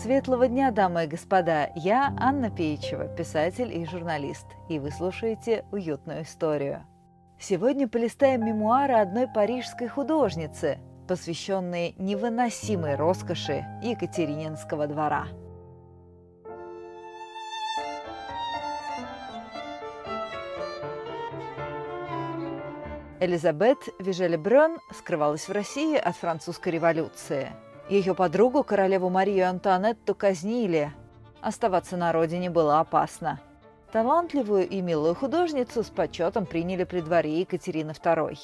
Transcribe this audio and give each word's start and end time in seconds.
Светлого 0.00 0.46
дня, 0.46 0.70
дамы 0.70 1.04
и 1.04 1.06
господа! 1.08 1.72
Я 1.74 2.14
Анна 2.20 2.50
Пеичева, 2.50 3.08
писатель 3.08 3.76
и 3.76 3.84
журналист, 3.84 4.46
и 4.68 4.78
вы 4.78 4.92
слушаете 4.92 5.64
«Уютную 5.72 6.22
историю». 6.22 6.86
Сегодня 7.40 7.88
полистаем 7.88 8.46
мемуары 8.46 8.94
одной 8.94 9.26
парижской 9.26 9.88
художницы, 9.88 10.78
посвященные 11.08 11.94
невыносимой 11.98 12.94
роскоши 12.94 13.64
Екатерининского 13.82 14.86
двора. 14.86 15.26
Элизабет 23.18 23.78
Вижеле-Брён 23.98 24.78
скрывалась 24.92 25.48
в 25.48 25.50
России 25.50 25.96
от 25.96 26.14
французской 26.14 26.68
революции. 26.68 27.50
Ее 27.88 28.14
подругу, 28.14 28.64
королеву 28.64 29.08
Марию 29.08 29.48
Антуанетту, 29.48 30.14
казнили. 30.14 30.92
Оставаться 31.40 31.96
на 31.96 32.12
родине 32.12 32.50
было 32.50 32.80
опасно. 32.80 33.40
Талантливую 33.92 34.68
и 34.68 34.82
милую 34.82 35.14
художницу 35.14 35.82
с 35.82 35.88
почетом 35.88 36.44
приняли 36.44 36.84
при 36.84 37.00
дворе 37.00 37.40
Екатерины 37.40 37.92
II. 37.92 38.38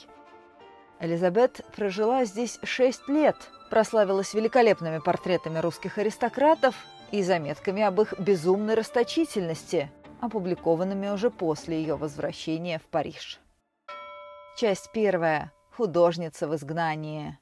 Элизабет 1.00 1.60
прожила 1.76 2.24
здесь 2.24 2.58
шесть 2.62 3.06
лет, 3.08 3.36
прославилась 3.68 4.32
великолепными 4.32 4.98
портретами 4.98 5.58
русских 5.58 5.98
аристократов 5.98 6.74
и 7.10 7.22
заметками 7.22 7.82
об 7.82 8.00
их 8.00 8.18
безумной 8.18 8.74
расточительности, 8.74 9.90
опубликованными 10.22 11.08
уже 11.08 11.30
после 11.30 11.76
ее 11.78 11.96
возвращения 11.96 12.78
в 12.78 12.84
Париж. 12.84 13.40
Часть 14.56 14.90
первая. 14.92 15.52
Художница 15.76 16.48
в 16.48 16.54
изгнании. 16.54 17.38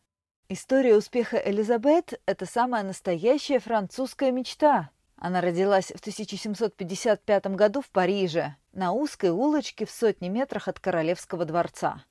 История 0.48 0.96
успеха 0.96 1.37
Элизабет– 1.38 2.20
это 2.27 2.45
самая 2.46 2.82
настоящая 2.82 3.59
французская 3.59 4.30
мечта. 4.32 4.90
Она 5.16 5.40
родилась 5.40 5.87
в 5.87 6.01
1755 6.01 7.46
году 7.48 7.80
в 7.80 7.88
Париже, 7.90 8.57
на 8.73 8.93
узкой 8.93 9.30
улочке 9.30 9.87
в 9.87 9.90
сотни 9.90 10.29
метрах 10.29 10.68
от 10.68 10.79
Королевского 10.79 11.45
дворца. 11.45 12.04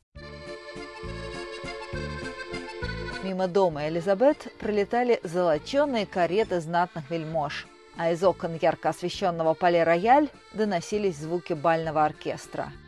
Мимо 3.23 3.47
дома 3.47 3.87
Элизабет 3.87 4.47
пролетали 4.59 5.19
золоченые 5.23 6.07
кареты 6.07 6.59
знатных 6.61 7.11
вельмож, 7.11 7.67
а 7.97 8.11
из 8.11 8.23
окон 8.23 8.57
ярко 8.59 8.89
освещенного 8.89 9.53
поле-рояль 9.53 10.29
доносились 10.53 11.17
звуки 11.17 11.53
бального 11.53 12.05
оркестра– 12.05 12.71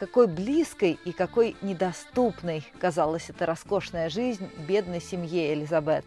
какой 0.00 0.28
близкой 0.28 0.98
и 1.04 1.12
какой 1.12 1.56
недоступной 1.60 2.64
казалась 2.78 3.28
эта 3.28 3.44
роскошная 3.44 4.08
жизнь 4.08 4.48
бедной 4.66 4.98
семье 4.98 5.52
Элизабет. 5.52 6.06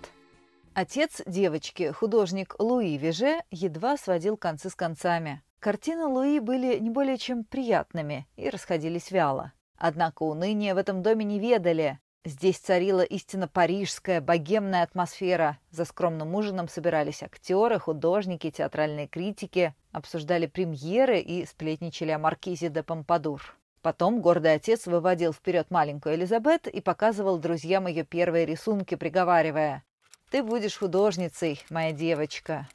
Отец 0.73 1.21
девочки, 1.27 1.91
художник 1.91 2.55
Луи 2.57 2.97
Виже, 2.97 3.43
едва 3.51 3.97
сводил 3.97 4.35
концы 4.35 4.71
с 4.71 4.75
концами. 4.75 5.43
Картины 5.59 6.07
Луи 6.07 6.39
были 6.39 6.79
не 6.79 6.89
более 6.89 7.19
чем 7.19 7.43
приятными 7.43 8.25
и 8.35 8.49
расходились 8.49 9.11
вяло. 9.11 9.53
Однако 9.77 10.23
уныния 10.23 10.73
в 10.73 10.79
этом 10.79 11.03
доме 11.03 11.23
не 11.23 11.37
ведали. 11.37 11.99
Здесь 12.25 12.57
царила 12.57 13.01
истинно 13.01 13.47
парижская, 13.47 14.21
богемная 14.21 14.81
атмосфера. 14.81 15.59
За 15.69 15.85
скромным 15.85 16.33
ужином 16.33 16.67
собирались 16.67 17.21
актеры, 17.21 17.77
художники, 17.77 18.49
театральные 18.49 19.07
критики, 19.07 19.75
обсуждали 19.91 20.47
премьеры 20.47 21.19
и 21.19 21.45
сплетничали 21.45 22.09
о 22.09 22.17
маркизе 22.17 22.69
де 22.69 22.81
Помпадур. 22.81 23.55
Потом 23.83 24.21
гордый 24.21 24.53
отец 24.53 24.87
выводил 24.87 25.33
вперед 25.33 25.69
маленькую 25.69 26.15
Элизабет 26.15 26.67
и 26.67 26.79
показывал 26.79 27.37
друзьям 27.37 27.85
ее 27.85 28.05
первые 28.05 28.45
рисунки, 28.45 28.95
приговаривая 28.95 29.83
«Ты 30.31 30.41
будешь 30.41 30.77
художницей, 30.77 31.61
моя 31.69 31.91
девочка». 31.91 32.69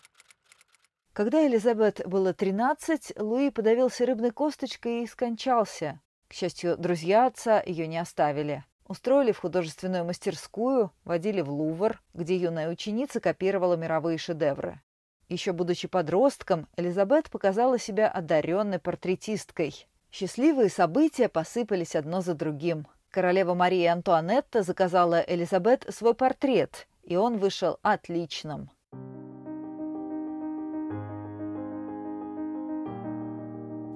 Когда 1.14 1.47
Элизабет 1.47 2.06
было 2.06 2.34
13, 2.34 3.14
Луи 3.17 3.48
подавился 3.48 4.05
рыбной 4.05 4.33
косточкой 4.33 5.02
и 5.02 5.07
скончался. 5.07 5.98
К 6.29 6.35
счастью, 6.35 6.77
друзья 6.77 7.24
отца 7.24 7.63
ее 7.64 7.86
не 7.86 7.97
оставили. 7.97 8.67
Устроили 8.86 9.33
в 9.33 9.39
художественную 9.39 10.05
мастерскую, 10.05 10.92
водили 11.05 11.41
в 11.41 11.48
Лувр, 11.48 12.02
где 12.13 12.36
юная 12.36 12.68
ученица 12.68 13.18
копировала 13.18 13.77
мировые 13.77 14.18
шедевры. 14.18 14.83
Еще 15.30 15.52
будучи 15.52 15.89
подростком, 15.89 16.68
Элизабет 16.77 17.30
показала 17.30 17.79
себя 17.79 18.08
одаренной 18.08 18.79
портретисткой. 18.79 19.89
Счастливые 20.11 20.70
события 20.70 21.29
посыпались 21.29 21.95
одно 21.95 22.20
за 22.20 22.35
другим. 22.35 22.86
Королева 23.11 23.55
Мария 23.55 23.92
Антуанетта 23.92 24.63
заказала 24.63 25.23
Элизабет 25.27 25.86
свой 25.91 26.14
портрет, 26.14 26.89
и 27.02 27.17
он 27.17 27.39
вышел 27.39 27.79
отличным. 27.83 28.70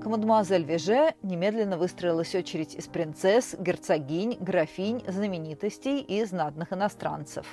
К 0.02 0.06
мадемуазель 0.06 0.64
Веже 0.64 1.14
немедленно 1.22 1.78
выстроилась 1.78 2.34
очередь 2.34 2.74
из 2.74 2.88
принцесс, 2.88 3.54
герцогинь, 3.58 4.36
графинь, 4.40 5.04
знаменитостей 5.06 6.00
и 6.00 6.24
знатных 6.24 6.72
иностранцев. 6.72 7.46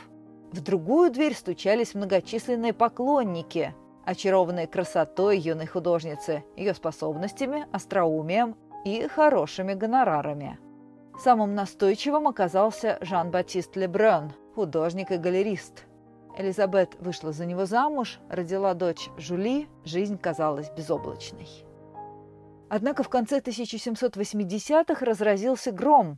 В 0.52 0.62
другую 0.62 1.12
дверь 1.12 1.36
стучались 1.36 1.94
многочисленные 1.94 2.74
поклонники, 2.74 3.76
очарованные 4.10 4.66
красотой 4.66 5.38
юной 5.38 5.68
художницы, 5.68 6.44
ее 6.58 6.74
способностями, 6.74 7.68
остроумием 7.72 8.56
и 8.84 9.08
хорошими 9.08 9.76
гонорарами. 9.76 10.58
Самым 11.24 11.54
настойчивым 11.54 12.28
оказался 12.28 12.98
Жан-Батист 13.02 13.76
Лебрен, 13.76 14.34
художник 14.56 15.12
и 15.12 15.18
галерист. 15.18 15.86
Элизабет 16.36 16.96
вышла 17.00 17.32
за 17.32 17.46
него 17.46 17.66
замуж, 17.66 18.20
родила 18.30 18.74
дочь 18.74 19.10
Жули, 19.18 19.68
жизнь 19.86 20.18
казалась 20.18 20.72
безоблачной. 20.72 21.48
Однако 22.68 23.04
в 23.04 23.10
конце 23.10 23.40
1780-х 23.40 25.06
разразился 25.06 25.72
гром. 25.72 26.18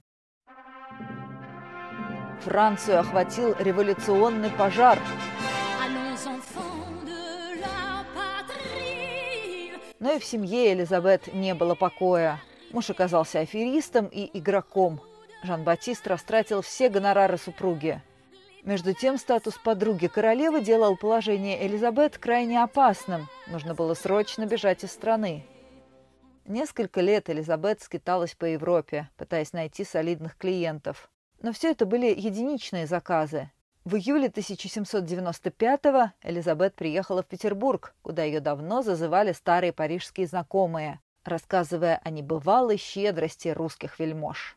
Францию 2.41 2.99
охватил 3.01 3.53
революционный 3.59 4.49
пожар– 4.49 4.97
Но 10.01 10.13
и 10.13 10.19
в 10.19 10.25
семье 10.25 10.73
Элизабет 10.73 11.31
не 11.31 11.53
было 11.53 11.75
покоя. 11.75 12.41
Муж 12.71 12.89
оказался 12.89 13.39
аферистом 13.39 14.07
и 14.07 14.35
игроком. 14.37 14.99
Жан-Батист 15.43 16.07
растратил 16.07 16.63
все 16.63 16.89
гонорары 16.89 17.37
супруги. 17.37 18.01
Между 18.63 18.93
тем, 18.95 19.19
статус 19.19 19.59
подруги 19.63 20.07
королевы 20.07 20.61
делал 20.61 20.97
положение 20.97 21.67
Элизабет 21.67 22.17
крайне 22.17 22.63
опасным. 22.63 23.27
Нужно 23.45 23.75
было 23.75 23.93
срочно 23.93 24.47
бежать 24.47 24.83
из 24.83 24.91
страны. 24.91 25.45
Несколько 26.45 27.01
лет 27.01 27.29
Элизабет 27.29 27.81
скиталась 27.81 28.33
по 28.33 28.45
Европе, 28.45 29.07
пытаясь 29.17 29.53
найти 29.53 29.83
солидных 29.83 30.35
клиентов. 30.35 31.11
Но 31.43 31.53
все 31.53 31.71
это 31.71 31.85
были 31.85 32.07
единичные 32.07 32.87
заказы. 32.87 33.51
В 33.83 33.95
июле 33.95 34.27
1795-го 34.27 36.11
Элизабет 36.21 36.75
приехала 36.75 37.23
в 37.23 37.25
Петербург, 37.25 37.95
куда 38.03 38.23
ее 38.23 38.39
давно 38.39 38.83
зазывали 38.83 39.31
старые 39.31 39.73
парижские 39.73 40.27
знакомые, 40.27 40.99
рассказывая 41.23 41.99
о 42.03 42.11
небывалой 42.11 42.77
щедрости 42.77 43.47
русских 43.47 43.97
вельмож. 43.97 44.55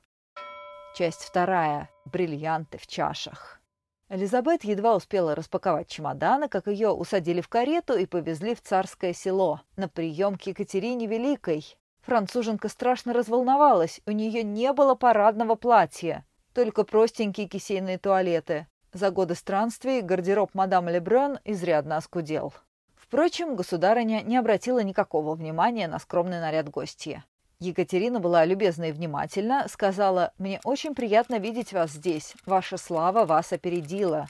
Часть 0.95 1.23
вторая. 1.23 1.89
Бриллианты 2.05 2.77
в 2.77 2.87
чашах. 2.87 3.63
Элизабет 4.11 4.63
едва 4.63 4.95
успела 4.95 5.35
распаковать 5.35 5.89
чемоданы, 5.89 6.51
как 6.51 6.67
ее 6.67 6.91
усадили 6.91 7.41
в 7.41 7.49
карету 7.49 7.95
и 7.97 8.05
повезли 8.05 8.55
в 8.55 8.61
царское 8.61 9.15
село 9.15 9.63
на 9.77 9.89
прием 9.89 10.37
к 10.37 10.43
Екатерине 10.43 11.07
Великой. 11.07 11.79
Француженка 12.03 12.69
страшно 12.69 13.15
разволновалась, 13.15 14.03
у 14.05 14.11
нее 14.11 14.43
не 14.43 14.71
было 14.75 14.95
парадного 14.95 15.55
платья, 15.55 16.27
только 16.53 16.85
простенькие 16.85 17.49
кисейные 17.49 17.97
туалеты. 17.97 18.67
За 18.95 19.11
годы 19.11 19.35
странствий 19.35 20.03
гардероб 20.03 20.55
мадам 20.55 20.89
Лебрен 20.89 21.41
изрядно 21.45 21.97
оскудел. 21.97 22.55
Впрочем, 22.95 23.57
государыня 23.57 24.23
не 24.23 24.37
обратила 24.37 24.79
никакого 24.85 25.35
внимания 25.35 25.89
на 25.89 25.99
скромный 25.99 26.39
наряд 26.39 26.69
гостья. 26.69 27.25
Екатерина 27.59 28.21
была 28.21 28.45
любезна 28.45 28.85
и 28.85 28.93
внимательна, 28.93 29.67
сказала 29.69 30.33
«Мне 30.39 30.61
очень 30.63 30.95
приятно 30.95 31.41
видеть 31.41 31.73
вас 31.73 31.91
здесь. 31.91 32.35
Ваша 32.47 32.77
слава 32.77 33.25
вас 33.25 33.53
опередила». 33.53 34.29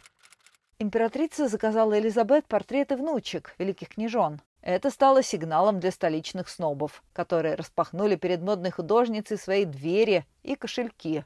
Императрица 0.78 1.46
заказала 1.46 1.98
Элизабет 1.98 2.46
портреты 2.46 2.96
внучек, 2.96 3.54
великих 3.58 3.90
княжон. 3.90 4.40
Это 4.62 4.90
стало 4.90 5.22
сигналом 5.22 5.78
для 5.78 5.90
столичных 5.90 6.48
снобов, 6.48 7.02
которые 7.12 7.54
распахнули 7.54 8.16
перед 8.16 8.40
модной 8.40 8.70
художницей 8.70 9.36
свои 9.36 9.66
двери 9.66 10.24
и 10.42 10.56
кошельки. 10.56 11.22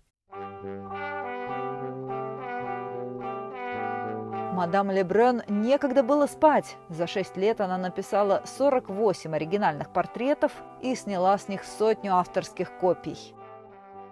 Мадам 4.58 4.90
Лебрен 4.90 5.44
некогда 5.46 6.02
было 6.02 6.26
спать. 6.26 6.78
За 6.88 7.06
шесть 7.06 7.36
лет 7.36 7.60
она 7.60 7.78
написала 7.78 8.42
48 8.44 9.32
оригинальных 9.32 9.92
портретов 9.92 10.50
и 10.82 10.96
сняла 10.96 11.38
с 11.38 11.46
них 11.46 11.62
сотню 11.62 12.16
авторских 12.16 12.76
копий. 12.78 13.36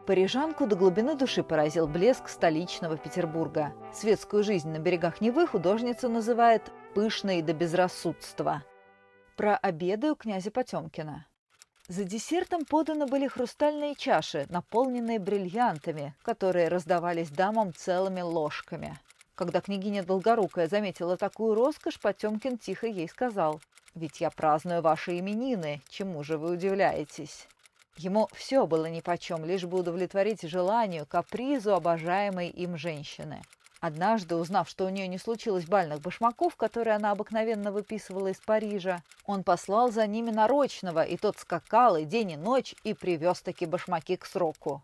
Парижанку 0.07 0.69
до 0.69 0.77
глубины 0.77 1.17
души 1.17 1.43
поразил 1.43 1.89
блеск 1.89 2.29
столичного 2.29 2.97
Петербурга. 2.97 3.73
Светскую 3.93 4.45
жизнь 4.45 4.69
на 4.69 4.79
берегах 4.79 5.21
Невы 5.21 5.49
художница 5.49 6.09
называет 6.09 6.71
«пышной 6.95 7.43
до 7.43 7.53
безрассудства». 7.53 8.63
Про 9.37 9.57
обеды 9.57 10.13
у 10.13 10.15
князя 10.15 10.53
Потемкина. 10.53 11.27
За 11.89 12.05
десертом 12.05 12.65
поданы 12.65 13.07
были 13.07 13.27
хрустальные 13.27 13.97
чаши, 13.97 14.47
наполненные 14.49 15.19
бриллиантами, 15.19 16.15
которые 16.23 16.69
раздавались 16.69 17.31
дамам 17.31 17.75
целыми 17.75 18.21
ложками. 18.21 18.97
Когда 19.37 19.61
княгиня 19.61 20.03
Долгорукая 20.03 20.67
заметила 20.67 21.19
такую 21.19 21.55
роскошь, 21.55 22.01
Потемкин 22.01 22.57
тихо 22.57 22.87
ей 22.87 23.07
сказал, 23.07 23.61
«Ведь 23.95 24.23
я 24.23 24.31
праздную 24.31 24.81
ваши 24.81 25.19
именины, 25.19 25.83
чему 25.91 26.25
же 26.25 26.39
вы 26.39 26.53
удивляетесь?» 26.53 27.47
Ему 27.99 28.29
все 28.33 28.67
было 28.67 28.87
нипочем, 28.87 29.45
лишь 29.45 29.65
бы 29.65 29.79
удовлетворить 29.79 30.43
желанию, 30.43 31.07
капризу 31.07 31.75
обожаемой 31.75 32.49
им 32.49 32.79
женщины. 32.79 33.43
Однажды, 33.81 34.37
узнав, 34.37 34.71
что 34.71 34.87
у 34.87 34.89
нее 34.89 35.07
не 35.07 35.19
случилось 35.19 35.67
бальных 35.67 36.01
башмаков, 36.01 36.57
которые 36.57 36.97
она 36.97 37.11
обыкновенно 37.11 37.73
выписывала 37.73 38.29
из 38.29 38.39
Парижа, 38.39 39.03
он 39.27 39.45
послал 39.45 39.93
за 39.93 40.07
ними 40.07 40.31
нарочного, 40.31 41.05
и 41.05 41.19
тот 41.19 41.39
скакал 41.39 41.97
и 41.97 42.05
день, 42.05 42.33
и 42.33 42.37
ночь, 42.37 42.75
и 42.85 42.95
привез 42.95 43.43
таки 43.43 43.67
башмаки 43.67 44.17
к 44.17 44.25
сроку. 44.25 44.83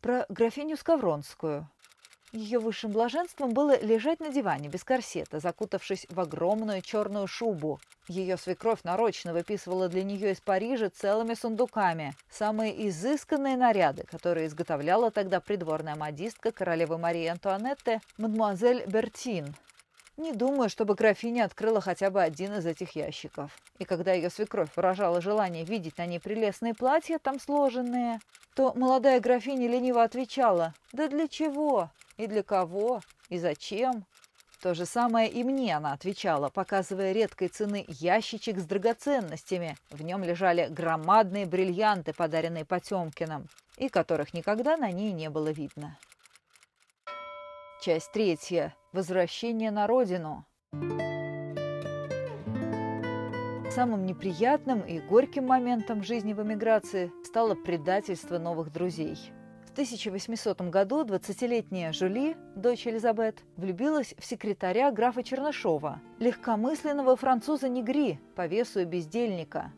Про 0.00 0.24
графиню 0.28 0.76
Скавронскую. 0.76 1.68
Ее 2.32 2.58
высшим 2.58 2.90
блаженством 2.90 3.52
было 3.52 3.80
лежать 3.80 4.20
на 4.20 4.30
диване 4.30 4.68
без 4.68 4.84
корсета, 4.84 5.38
закутавшись 5.38 6.06
в 6.10 6.18
огромную 6.20 6.82
черную 6.82 7.26
шубу. 7.26 7.80
Ее 8.08 8.36
свекровь 8.36 8.82
нарочно 8.82 9.32
выписывала 9.32 9.88
для 9.88 10.02
нее 10.02 10.32
из 10.32 10.40
Парижа 10.40 10.90
целыми 10.90 11.34
сундуками 11.34 12.14
самые 12.30 12.88
изысканные 12.88 13.56
наряды, 13.56 14.04
которые 14.04 14.48
изготовляла 14.48 15.10
тогда 15.10 15.40
придворная 15.40 15.94
модистка 15.94 16.50
королевы 16.50 16.98
Марии 16.98 17.26
Антуанетты 17.26 18.00
мадемуазель 18.18 18.84
Бертин. 18.86 19.54
Не 20.16 20.32
думаю, 20.32 20.70
чтобы 20.70 20.94
графиня 20.94 21.44
открыла 21.44 21.80
хотя 21.80 22.10
бы 22.10 22.22
один 22.22 22.54
из 22.54 22.64
этих 22.64 22.96
ящиков. 22.96 23.50
И 23.78 23.84
когда 23.84 24.12
ее 24.12 24.30
свекровь 24.30 24.70
выражала 24.74 25.20
желание 25.20 25.64
видеть 25.64 25.98
на 25.98 26.06
ней 26.06 26.18
прелестные 26.18 26.74
платья, 26.74 27.18
там 27.18 27.38
сложенные, 27.38 28.20
то 28.54 28.72
молодая 28.74 29.20
графиня 29.20 29.68
лениво 29.68 30.02
отвечала 30.02 30.72
«Да 30.92 31.08
для 31.08 31.28
чего? 31.28 31.90
И 32.16 32.26
для 32.26 32.42
кого? 32.42 33.00
И 33.28 33.38
зачем? 33.38 34.06
То 34.62 34.74
же 34.74 34.86
самое 34.86 35.30
и 35.30 35.44
мне 35.44 35.76
она 35.76 35.92
отвечала, 35.92 36.48
показывая 36.48 37.12
редкой 37.12 37.48
цены 37.48 37.84
ящичек 37.88 38.58
с 38.58 38.64
драгоценностями. 38.64 39.76
В 39.90 40.02
нем 40.02 40.24
лежали 40.24 40.68
громадные 40.70 41.44
бриллианты, 41.44 42.14
подаренные 42.14 42.64
Потемкиным, 42.64 43.48
и 43.76 43.90
которых 43.90 44.32
никогда 44.32 44.78
на 44.78 44.90
ней 44.90 45.12
не 45.12 45.28
было 45.28 45.48
видно. 45.48 45.98
Часть 47.82 48.12
третья. 48.12 48.74
Возвращение 48.92 49.70
на 49.70 49.86
родину. 49.86 50.46
Самым 53.70 54.06
неприятным 54.06 54.80
и 54.80 55.00
горьким 55.00 55.46
моментом 55.46 56.02
жизни 56.02 56.32
в 56.32 56.42
эмиграции 56.42 57.12
стало 57.26 57.54
предательство 57.54 58.38
новых 58.38 58.72
друзей– 58.72 59.18
1800 59.76 60.62
году 60.70 61.04
20-летняя 61.04 61.92
Жюли, 61.92 62.34
дочь 62.54 62.86
Элизабет, 62.86 63.42
влюбилась 63.58 64.14
в 64.18 64.24
секретаря 64.24 64.90
графа 64.90 65.22
Чернышова, 65.22 66.00
легкомысленного 66.18 67.14
француза 67.14 67.68
Негри, 67.68 68.18
по 68.34 68.46
весу 68.46 68.80
и 68.80 68.84
бездельника. 68.86 69.74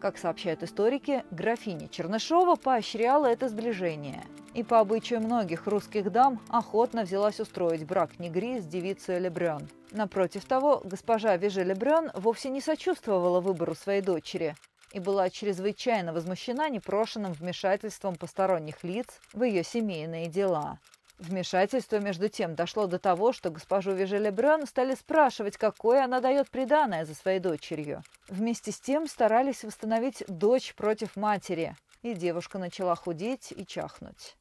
Как 0.00 0.18
сообщают 0.18 0.62
историки, 0.62 1.24
графиня 1.32 1.88
Чернышова 1.88 2.54
поощряла 2.54 3.26
это 3.26 3.48
сближение 3.48 4.22
и 4.54 4.62
по 4.62 4.78
обычаю 4.78 5.20
многих 5.20 5.66
русских 5.66 6.12
дам 6.12 6.40
охотно 6.48 7.02
взялась 7.02 7.40
устроить 7.40 7.84
брак 7.84 8.20
Негри 8.20 8.60
с 8.60 8.66
девицей 8.66 9.18
Лебрен. 9.18 9.68
Напротив 9.90 10.44
того, 10.44 10.80
госпожа 10.84 11.36
Веже 11.36 11.64
Лебрен 11.64 12.12
вовсе 12.14 12.50
не 12.50 12.60
сочувствовала 12.60 13.40
выбору 13.40 13.74
своей 13.74 14.00
дочери, 14.00 14.54
и 14.92 14.98
была 14.98 15.30
чрезвычайно 15.30 16.12
возмущена 16.12 16.68
непрошенным 16.68 17.32
вмешательством 17.32 18.16
посторонних 18.16 18.82
лиц 18.84 19.06
в 19.32 19.42
ее 19.42 19.62
семейные 19.62 20.26
дела. 20.26 20.78
Вмешательство, 21.18 21.98
между 21.98 22.30
тем, 22.30 22.54
дошло 22.54 22.86
до 22.86 22.98
того, 22.98 23.32
что 23.32 23.50
госпожу 23.50 23.92
Вежелебрен 23.92 24.66
стали 24.66 24.94
спрашивать, 24.94 25.58
какое 25.58 26.02
она 26.04 26.20
дает 26.20 26.48
приданое 26.48 27.04
за 27.04 27.14
своей 27.14 27.40
дочерью. 27.40 28.02
Вместе 28.28 28.72
с 28.72 28.80
тем 28.80 29.06
старались 29.06 29.62
восстановить 29.62 30.24
дочь 30.28 30.74
против 30.74 31.16
матери, 31.16 31.76
и 32.00 32.14
девушка 32.14 32.58
начала 32.58 32.94
худеть 32.94 33.52
и 33.54 33.66
чахнуть. 33.66 34.34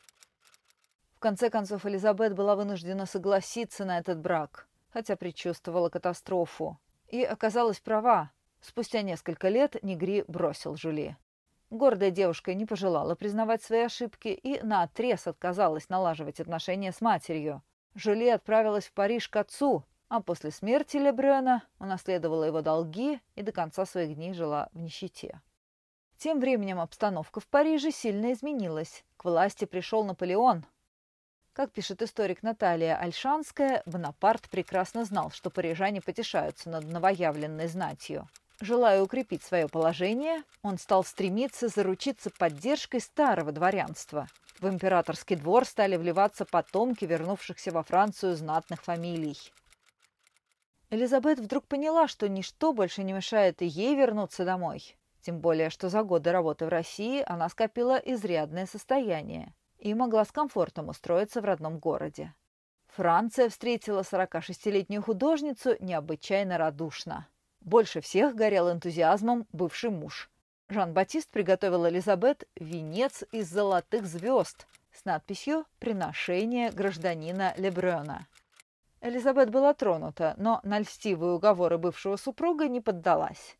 В 1.15 1.19
конце 1.19 1.49
концов, 1.49 1.85
Элизабет 1.85 2.33
была 2.33 2.55
вынуждена 2.55 3.05
согласиться 3.05 3.83
на 3.83 3.97
этот 3.99 4.19
брак, 4.19 4.65
хотя 4.93 5.17
предчувствовала 5.17 5.89
катастрофу. 5.89 6.79
И 7.09 7.21
оказалась 7.23 7.81
права. 7.81 8.31
Спустя 8.61 9.01
несколько 9.01 9.49
лет 9.49 9.81
Негри 9.83 10.25
бросил 10.27 10.75
Жюли. 10.75 11.17
Гордая 11.69 12.11
девушка 12.11 12.53
не 12.53 12.65
пожелала 12.65 13.15
признавать 13.15 13.61
свои 13.61 13.81
ошибки 13.81 14.29
и 14.29 14.61
наотрез 14.61 15.27
отказалась 15.27 15.89
налаживать 15.89 16.39
отношения 16.39 16.91
с 16.91 16.99
матерью. 16.99 17.61
Жюли 17.95 18.27
отправилась 18.29 18.85
в 18.85 18.93
Париж 18.93 19.29
к 19.29 19.35
отцу, 19.35 19.83
а 20.07 20.21
после 20.21 20.51
смерти 20.51 20.97
Лебрена 20.97 21.63
унаследовала 21.79 22.43
его 22.43 22.61
долги 22.61 23.21
и 23.35 23.43
до 23.43 23.51
конца 23.51 23.85
своих 23.85 24.15
дней 24.15 24.33
жила 24.33 24.69
в 24.73 24.79
нищете. 24.79 25.41
Тем 26.17 26.39
временем 26.39 26.79
обстановка 26.81 27.39
в 27.39 27.47
Париже 27.47 27.91
сильно 27.91 28.33
изменилась. 28.33 29.05
К 29.15 29.25
власти 29.25 29.65
пришел 29.65 30.03
Наполеон. 30.03 30.65
Как 31.53 31.71
пишет 31.71 32.01
историк 32.01 32.41
Наталья 32.41 32.97
Альшанская, 32.97 33.83
Бонапарт 33.85 34.49
прекрасно 34.49 35.05
знал, 35.05 35.31
что 35.31 35.49
парижане 35.49 36.01
потешаются 36.01 36.69
над 36.69 36.85
новоявленной 36.85 37.67
знатью. 37.67 38.27
Желая 38.61 39.01
укрепить 39.01 39.41
свое 39.41 39.69
положение, 39.69 40.43
он 40.63 40.77
стал 40.77 41.05
стремиться 41.05 41.69
заручиться 41.69 42.29
поддержкой 42.29 42.99
старого 42.99 43.53
дворянства. 43.53 44.27
В 44.59 44.67
императорский 44.67 45.37
двор 45.37 45.63
стали 45.63 45.95
вливаться 45.95 46.43
потомки 46.43 47.05
вернувшихся 47.05 47.71
во 47.71 47.83
Францию 47.83 48.35
знатных 48.35 48.83
фамилий. 48.83 49.37
Элизабет 50.89 51.39
вдруг 51.39 51.67
поняла, 51.67 52.09
что 52.09 52.27
ничто 52.27 52.73
больше 52.73 53.03
не 53.03 53.13
мешает 53.13 53.61
ей 53.61 53.95
вернуться 53.95 54.43
домой. 54.43 54.97
Тем 55.21 55.39
более, 55.39 55.69
что 55.69 55.87
за 55.87 56.03
годы 56.03 56.31
работы 56.31 56.65
в 56.65 56.69
России 56.69 57.23
она 57.25 57.47
скопила 57.47 57.95
изрядное 57.95 58.65
состояние 58.65 59.53
и 59.77 59.93
могла 59.93 60.25
с 60.25 60.31
комфортом 60.33 60.89
устроиться 60.89 61.39
в 61.39 61.45
родном 61.45 61.79
городе. 61.79 62.33
Франция 62.87 63.47
встретила 63.47 64.01
46-летнюю 64.01 65.01
художницу 65.01 65.77
необычайно 65.79 66.57
радушно. 66.57 67.27
Больше 67.69 68.01
всех 68.01 68.33
горел 68.33 68.71
энтузиазмом 68.71 69.45
бывший 69.51 69.91
муж. 69.91 70.31
Жан-Батист 70.69 71.29
приготовил 71.29 71.87
Элизабет 71.87 72.47
венец 72.55 73.23
из 73.31 73.47
золотых 73.47 74.07
звезд 74.07 74.65
с 74.91 75.05
надписью 75.05 75.65
«Приношение 75.77 76.71
гражданина 76.71 77.53
Лебрена». 77.57 78.25
Элизабет 79.01 79.51
была 79.51 79.75
тронута, 79.75 80.33
но 80.37 80.61
на 80.63 80.79
льстивые 80.79 81.33
уговоры 81.33 81.77
бывшего 81.77 82.15
супруга 82.15 82.67
не 82.67 82.81
поддалась. 82.81 83.55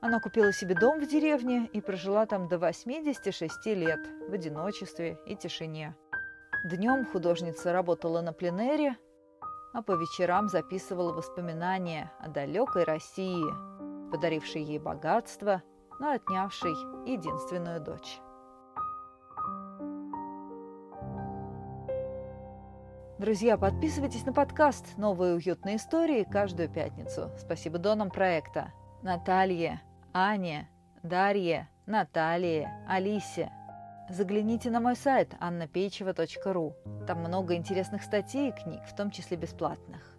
Она 0.00 0.20
купила 0.20 0.54
себе 0.54 0.74
дом 0.74 1.00
в 1.00 1.06
деревне 1.06 1.68
и 1.74 1.82
прожила 1.82 2.24
там 2.24 2.48
до 2.48 2.56
86 2.56 3.66
лет 3.66 4.00
в 4.26 4.32
одиночестве 4.32 5.18
и 5.26 5.36
тишине. 5.36 5.94
Днем 6.64 7.04
художница 7.04 7.74
работала 7.74 8.22
на 8.22 8.32
пленэре, 8.32 8.96
а 9.72 9.82
по 9.82 9.92
вечерам 9.92 10.48
записывала 10.48 11.12
воспоминания 11.12 12.12
о 12.20 12.28
далекой 12.28 12.84
России, 12.84 13.44
подарившей 14.10 14.62
ей 14.62 14.78
богатство, 14.78 15.62
но 15.98 16.12
отнявшей 16.12 16.72
единственную 17.06 17.80
дочь. 17.80 18.20
Друзья, 23.18 23.56
подписывайтесь 23.56 24.26
на 24.26 24.32
подкаст 24.32 24.98
«Новые 24.98 25.34
уютные 25.34 25.76
истории» 25.76 26.26
каждую 26.28 26.68
пятницу. 26.68 27.30
Спасибо 27.38 27.78
донам 27.78 28.10
проекта. 28.10 28.72
Наталье, 29.02 29.80
Ане, 30.12 30.68
Дарье, 31.02 31.68
Наталье, 31.86 32.84
Алисе– 32.88 33.52
Загляните 34.08 34.70
на 34.70 34.80
мой 34.80 34.96
сайт 34.96 35.34
annapeichева.ру. 35.40 36.74
Там 37.06 37.20
много 37.20 37.54
интересных 37.54 38.02
статей 38.02 38.48
и 38.48 38.52
книг, 38.52 38.82
в 38.86 38.94
том 38.94 39.10
числе 39.10 39.36
бесплатных. 39.36 40.16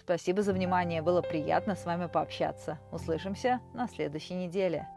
Спасибо 0.00 0.42
за 0.42 0.52
внимание, 0.52 1.02
было 1.02 1.22
приятно 1.22 1.74
с 1.74 1.84
вами 1.84 2.06
пообщаться. 2.06 2.78
Услышимся 2.90 3.60
на 3.74 3.88
следующей 3.88 4.34
неделе. 4.34 4.88